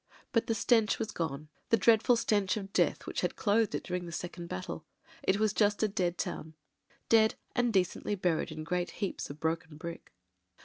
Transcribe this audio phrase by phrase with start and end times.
[0.31, 4.07] But the stench was gone— the dreadful stench of death which had clothed it during
[4.07, 4.83] the second battle;
[5.21, 6.55] it was just a dead town—
[7.09, 10.11] dead and decently buried in great heaps of broken brick.